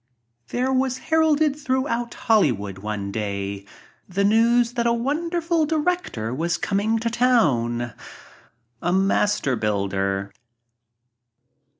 [0.47, 3.65] There was heralded throughout Hollywood one day
[4.09, 7.93] the news that a wonderful director was coming to town—
[8.81, 10.31] a master builder.